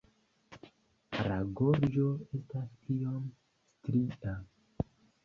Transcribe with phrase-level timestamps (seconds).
[1.27, 2.05] La gorĝo
[2.37, 3.29] estas iom
[3.75, 4.35] stria.